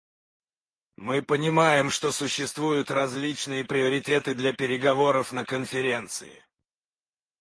Мы 0.97 1.21
понимаем, 1.21 1.91
что 1.91 2.11
существуют 2.11 2.89
различные 2.89 3.63
приоритеты 3.63 4.33
для 4.33 4.51
переговоров 4.51 5.31
на 5.31 5.45
Конференции. 5.45 6.43